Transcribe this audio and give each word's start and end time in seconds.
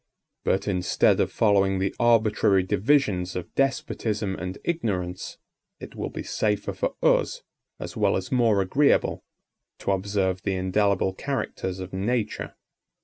But, 0.43 0.67
instead 0.67 1.19
of 1.19 1.31
following 1.31 1.77
the 1.77 1.93
arbitrary 1.99 2.63
divisions 2.63 3.35
of 3.35 3.53
despotism 3.53 4.35
and 4.35 4.57
ignorance, 4.63 5.37
it 5.79 5.93
will 5.95 6.09
be 6.09 6.23
safer 6.23 6.73
for 6.73 6.95
us, 7.03 7.43
as 7.79 7.95
well 7.95 8.17
as 8.17 8.31
more 8.31 8.63
agreeable, 8.63 9.23
to 9.77 9.91
observe 9.91 10.41
the 10.41 10.55
indelible 10.55 11.13
characters 11.13 11.79
of 11.79 11.93
nature. 11.93 12.55